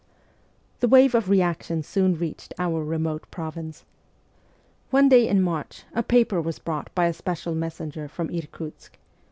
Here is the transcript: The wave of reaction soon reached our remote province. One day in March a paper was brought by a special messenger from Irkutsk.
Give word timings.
The 0.79 0.87
wave 0.87 1.13
of 1.13 1.29
reaction 1.29 1.83
soon 1.83 2.15
reached 2.17 2.55
our 2.57 2.83
remote 2.83 3.29
province. 3.29 3.85
One 4.89 5.07
day 5.09 5.27
in 5.27 5.43
March 5.43 5.83
a 5.93 6.01
paper 6.01 6.41
was 6.41 6.57
brought 6.57 6.89
by 6.95 7.05
a 7.05 7.13
special 7.13 7.53
messenger 7.53 8.07
from 8.07 8.31
Irkutsk. 8.31 8.97